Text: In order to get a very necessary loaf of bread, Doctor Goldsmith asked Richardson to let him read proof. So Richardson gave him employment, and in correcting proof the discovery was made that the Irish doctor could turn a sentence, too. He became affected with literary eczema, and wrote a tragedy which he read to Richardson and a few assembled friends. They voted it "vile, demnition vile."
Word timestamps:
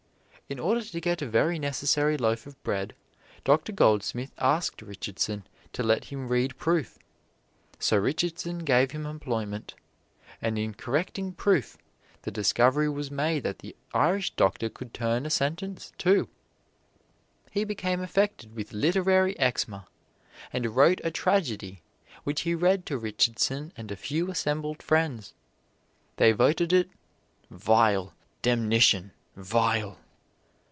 In 0.49 0.59
order 0.59 0.81
to 0.81 0.99
get 0.99 1.21
a 1.21 1.25
very 1.29 1.57
necessary 1.59 2.17
loaf 2.17 2.45
of 2.45 2.61
bread, 2.61 2.93
Doctor 3.45 3.71
Goldsmith 3.71 4.33
asked 4.37 4.81
Richardson 4.81 5.47
to 5.71 5.81
let 5.81 6.03
him 6.11 6.27
read 6.27 6.57
proof. 6.57 6.99
So 7.79 7.95
Richardson 7.95 8.59
gave 8.65 8.91
him 8.91 9.05
employment, 9.05 9.75
and 10.41 10.59
in 10.59 10.73
correcting 10.73 11.31
proof 11.31 11.77
the 12.23 12.31
discovery 12.31 12.89
was 12.89 13.09
made 13.09 13.43
that 13.43 13.59
the 13.59 13.77
Irish 13.93 14.31
doctor 14.31 14.67
could 14.67 14.93
turn 14.93 15.25
a 15.25 15.29
sentence, 15.29 15.93
too. 15.97 16.27
He 17.51 17.63
became 17.63 18.01
affected 18.01 18.53
with 18.53 18.73
literary 18.73 19.39
eczema, 19.39 19.87
and 20.51 20.75
wrote 20.75 20.99
a 21.05 21.11
tragedy 21.11 21.81
which 22.25 22.41
he 22.41 22.55
read 22.55 22.85
to 22.87 22.97
Richardson 22.97 23.71
and 23.77 23.89
a 23.89 23.95
few 23.95 24.29
assembled 24.29 24.83
friends. 24.83 25.33
They 26.17 26.33
voted 26.33 26.73
it 26.73 26.89
"vile, 27.49 28.13
demnition 28.41 29.11
vile." 29.37 29.97